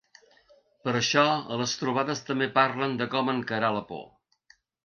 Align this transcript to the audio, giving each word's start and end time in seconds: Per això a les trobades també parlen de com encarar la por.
Per 0.87 0.93
això 0.99 1.25
a 1.35 1.59
les 1.61 1.77
trobades 1.83 2.25
també 2.31 2.49
parlen 2.57 2.99
de 3.03 3.11
com 3.15 3.33
encarar 3.37 3.73
la 3.79 3.89
por. 3.93 4.05